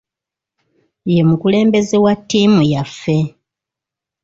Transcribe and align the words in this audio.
Ye 1.13 1.21
mukulembeze 1.29 1.95
wa 2.03 2.13
ttiimu 2.19 2.61
yaffe. 2.71 3.17